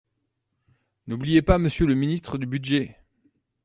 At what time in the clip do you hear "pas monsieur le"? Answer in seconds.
1.43-1.93